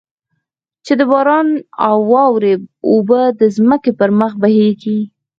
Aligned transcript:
چې 0.85 0.93
د 0.99 1.01
باران 1.11 1.47
او 1.87 1.95
واورې 2.11 2.53
اوبه 2.89 3.21
د 3.39 3.41
ځمکې 3.55 3.91
پر 3.99 4.09
مخ 4.19 4.31
بهېږي. 4.41 4.99